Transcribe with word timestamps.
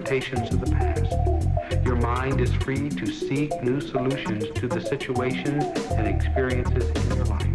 limitations 0.00 0.50
of 0.54 0.60
the 0.60 0.70
past. 0.76 1.84
Your 1.84 1.96
mind 1.96 2.40
is 2.40 2.50
free 2.54 2.88
to 2.88 3.06
seek 3.06 3.62
new 3.62 3.82
solutions 3.82 4.46
to 4.54 4.66
the 4.66 4.80
situations 4.80 5.62
and 5.92 6.08
experiences 6.08 6.88
in 6.88 7.16
your 7.16 7.26
life. 7.26 7.46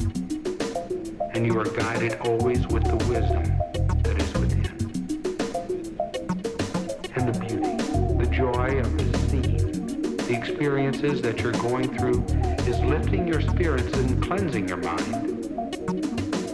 And 1.33 1.47
you 1.47 1.59
are 1.59 1.65
guided 1.65 2.19
always 2.19 2.67
with 2.67 2.83
the 2.83 2.97
wisdom 3.09 3.43
that 4.03 4.21
is 4.21 4.33
within. 4.35 4.65
And 7.15 7.33
the 7.33 7.39
beauty, 7.39 8.23
the 8.23 8.29
joy 8.31 8.79
of 8.79 8.95
scene, 9.29 10.15
the 10.17 10.37
experiences 10.37 11.23
that 11.23 11.41
you're 11.41 11.51
going 11.53 11.97
through 11.97 12.23
is 12.71 12.79
lifting 12.81 13.27
your 13.27 13.41
spirits 13.41 13.91
and 13.97 14.21
cleansing 14.21 14.67
your 14.67 14.77
mind 14.77 15.33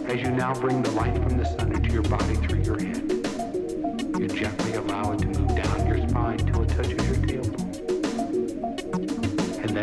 as 0.08 0.22
you 0.22 0.30
now 0.30 0.54
bring 0.54 0.82
the 0.82 0.90
light 0.92 1.14
from 1.16 1.36
the 1.36 1.44
sun 1.44 1.74
into 1.74 1.92
your 1.92 2.02
body 2.04 2.36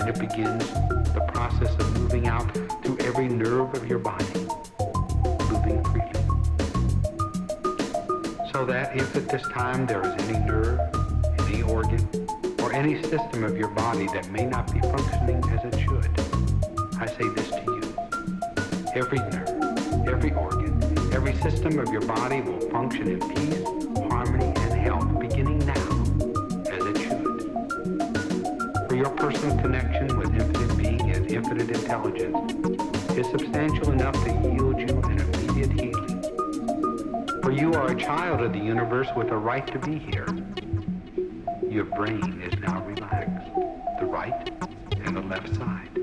it 0.10 0.20
begins 0.20 0.68
the 1.14 1.24
process 1.32 1.72
of 1.76 2.00
moving 2.00 2.28
out 2.28 2.52
through 2.84 2.98
every 3.02 3.28
nerve 3.28 3.72
of 3.76 3.88
your 3.88 4.00
body, 4.00 4.26
moving 5.52 5.84
freely. 5.86 6.12
So 8.52 8.66
that 8.66 8.98
if 8.98 9.16
at 9.16 9.30
this 9.30 9.44
time 9.50 9.86
there 9.86 10.02
is 10.02 10.14
any 10.24 10.40
nerve, 10.40 10.80
any 11.42 11.62
organ, 11.62 12.10
or 12.60 12.74
any 12.74 13.02
system 13.04 13.44
of 13.44 13.56
your 13.56 13.68
body 13.68 14.08
that 14.08 14.28
may 14.32 14.46
not 14.46 14.74
be 14.74 14.80
functioning 14.80 15.44
as 15.52 15.64
it 15.72 15.80
should, 15.80 16.10
I 17.00 17.06
say 17.06 17.30
this 17.36 17.50
to 17.52 17.62
you. 17.68 17.84
Every 18.96 19.20
nerve, 19.20 20.08
every 20.08 20.34
organ, 20.34 20.82
every 21.14 21.36
system 21.36 21.78
of 21.78 21.92
your 21.94 22.02
body 22.02 22.42
will 22.42 22.60
function 22.72 23.08
in 23.10 23.20
peace, 23.30 23.64
harmony, 24.10 24.54
and 24.58 24.74
health 24.74 25.20
beginning 25.20 25.60
now, 25.60 25.74
as 26.72 26.84
it 26.84 26.98
should. 26.98 27.30
For 28.90 28.96
your 28.96 29.12
personal 29.12 29.56
connection 29.62 29.99
infinite 31.40 31.70
intelligence 31.70 32.36
is 33.18 33.26
substantial 33.28 33.94
enough 33.94 34.14
to 34.26 34.30
yield 34.30 34.78
you 34.78 35.00
an 35.04 35.20
immediate 35.22 35.72
healing. 35.72 36.22
For 37.42 37.52
you 37.52 37.72
are 37.76 37.94
a 37.94 37.96
child 37.96 38.42
of 38.42 38.52
the 38.52 38.60
universe 38.60 39.08
with 39.16 39.30
a 39.30 39.38
right 39.38 39.66
to 39.68 39.80
be 39.80 39.98
here. 40.00 40.28
Your 41.66 41.86
brain 41.86 42.42
is 42.42 42.60
now 42.60 42.84
relaxed, 42.84 43.56
the 44.02 44.06
right 44.06 44.52
and 45.06 45.16
the 45.16 45.22
left 45.22 45.56
side. 45.56 45.99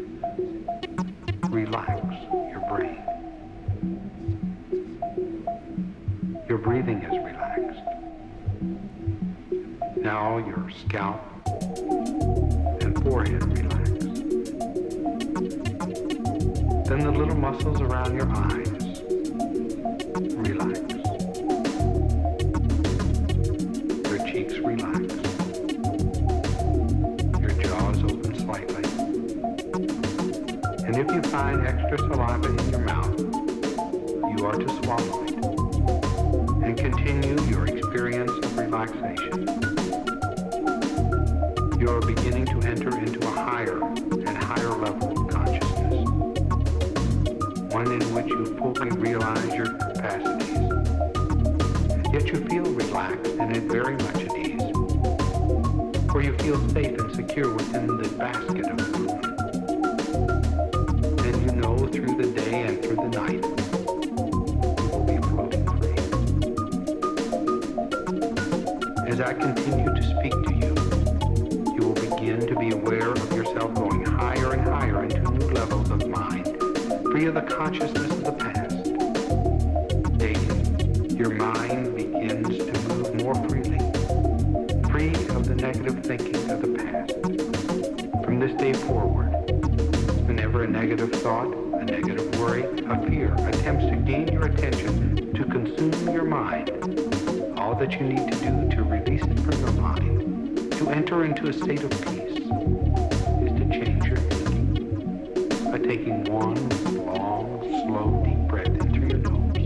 You 56.26 56.37
feel 56.38 56.68
safe 56.71 56.99
and 56.99 57.14
secure 57.14 57.54
within 57.54 57.87
the 57.87 58.09
basket 58.18 58.66
of 58.66 58.80
food. 58.88 59.11
And 61.25 61.37
you 61.40 61.52
know 61.52 61.76
through 61.87 62.16
the 62.16 62.26
day 62.35 62.62
and 62.62 62.83
through 62.83 62.97
the 62.97 63.09
night, 63.11 63.45
you 64.02 64.16
will 64.90 65.04
be 65.04 65.18
floating 65.28 65.64
free. 65.78 65.95
As 69.09 69.21
I 69.21 69.35
continue 69.35 69.95
to 69.95 70.02
speak 70.02 70.33
to 70.33 70.52
you, 70.52 70.75
you 71.76 71.83
will 71.87 71.95
begin 71.95 72.45
to 72.49 72.56
be 72.56 72.71
aware 72.73 73.12
of 73.12 73.33
yourself 73.33 73.73
going 73.75 74.04
higher 74.04 74.52
and 74.54 74.62
higher 74.62 75.04
into 75.04 75.21
new 75.21 75.47
levels 75.52 75.88
of 75.92 76.09
mind, 76.09 76.56
free 77.12 77.26
of 77.26 77.35
the 77.35 77.42
consciousness 77.42 78.11
of 78.11 78.25
the 78.25 78.33
past. 78.33 78.83
Daily, 80.18 81.16
your 81.16 81.30
mind 81.30 81.86
thinking 86.06 86.50
of 86.52 86.62
the 86.62 86.68
past. 86.68 87.12
From 88.25 88.38
this 88.38 88.52
day 88.54 88.72
forward, 88.72 89.26
whenever 90.28 90.62
a 90.62 90.68
negative 90.68 91.10
thought, 91.14 91.52
a 91.52 91.84
negative 91.84 92.38
worry, 92.38 92.62
a 92.62 93.06
fear 93.08 93.34
attempts 93.48 93.86
to 93.86 93.96
gain 93.96 94.28
your 94.28 94.46
attention, 94.46 95.34
to 95.34 95.44
consume 95.46 96.14
your 96.14 96.22
mind, 96.22 96.70
all 97.58 97.75
that 97.75 97.94
you 97.94 98.06
need 98.06 98.30
to 98.30 98.38
do 98.38 98.76
to 98.76 98.84
release 98.84 99.22
it 99.22 99.40
from 99.40 99.58
your 99.58 99.72
mind, 99.72 100.72
to 100.75 100.90
enter 100.90 101.25
into 101.25 101.48
a 101.48 101.52
state 101.52 101.82
of 101.82 101.90
peace, 101.90 102.38
is 102.38 103.52
to 103.58 103.68
change 103.68 104.04
your 104.04 104.18
thinking 104.18 105.70
by 105.72 105.78
taking 105.78 106.22
one 106.32 106.68
long, 107.04 107.62
slow, 107.84 108.22
deep 108.25 108.38
breath 108.46 108.68
in 108.68 108.94
through 108.94 109.08
your 109.08 109.18
nose. 109.18 109.56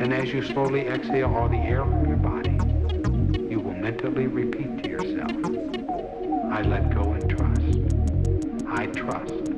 And 0.00 0.12
as 0.12 0.32
you 0.32 0.42
slowly 0.42 0.88
exhale 0.88 1.32
all 1.32 1.48
the 1.48 1.58
air 1.58 1.84
from 1.84 2.08
your 2.08 2.16
body, 2.16 2.58
you 3.48 3.60
will 3.60 3.74
mentally 3.74 4.26
repeat 4.26 4.85
I 6.56 6.62
let 6.62 6.88
go 6.94 7.12
and 7.12 7.28
trust. 7.28 8.66
I 8.66 8.86
trust 8.86 9.55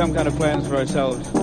some 0.00 0.14
kind 0.14 0.26
of 0.26 0.34
plans 0.36 0.66
for 0.66 0.76
ourselves. 0.76 1.39